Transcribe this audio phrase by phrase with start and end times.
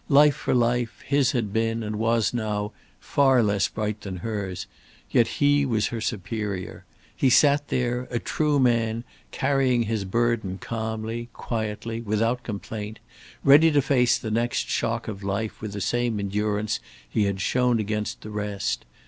[0.09, 4.65] Life for life, his had been, and was now, far less bright than hers,
[5.11, 6.85] yet he was her superior.
[7.15, 12.97] He sat there, a true man, carrying his burden calmly, quietly, without complaint,
[13.43, 17.79] ready to face the next shock of life with the same endurance he had shown
[17.79, 18.85] against the rest.